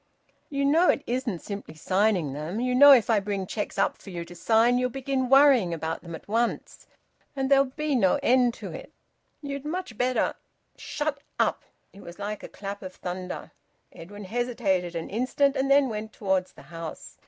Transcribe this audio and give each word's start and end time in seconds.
"You 0.49 0.65
know 0.65 0.89
it 0.89 1.03
isn't 1.05 1.43
simply 1.43 1.75
signing 1.75 2.33
them. 2.33 2.59
You 2.59 2.73
know 2.73 2.91
if 2.91 3.07
I 3.07 3.19
bring 3.19 3.45
cheques 3.45 3.77
up 3.77 3.99
for 4.01 4.09
you 4.09 4.25
to 4.25 4.33
sign 4.33 4.79
you'll 4.79 4.89
begin 4.89 5.29
worrying 5.29 5.75
about 5.75 6.01
them 6.01 6.15
at 6.15 6.27
once, 6.27 6.87
and 7.35 7.41
and 7.43 7.51
there'll 7.51 7.65
be 7.65 7.93
no 7.93 8.17
end 8.23 8.55
to 8.55 8.71
it. 8.71 8.91
You'd 9.43 9.63
much 9.63 9.99
better" 9.99 10.33
"Shut 10.75 11.19
up!" 11.37 11.63
It 11.93 12.01
was 12.01 12.17
like 12.17 12.41
a 12.41 12.49
clap 12.49 12.81
of 12.81 12.95
thunder. 12.95 13.51
Edwin 13.91 14.23
hesitated 14.23 14.95
an 14.95 15.11
instant 15.11 15.55
and 15.55 15.69
then 15.69 15.87
went 15.87 16.13
towards 16.13 16.53
the 16.53 16.63
house. 16.73 17.19